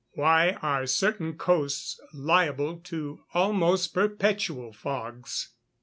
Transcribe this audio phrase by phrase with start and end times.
[0.17, 5.53] _Why are certain coasts liable to almost perpetual fogs?